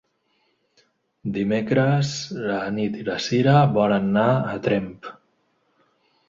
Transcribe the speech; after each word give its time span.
Dimecres 1.35 2.13
na 2.37 2.55
Nit 2.79 2.97
i 3.01 3.05
na 3.11 3.19
Sira 3.27 3.55
volen 3.77 4.09
anar 4.15 4.27
a 4.57 4.57
Tremp. 4.71 4.99